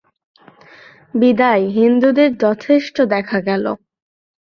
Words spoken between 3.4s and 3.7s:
গেল।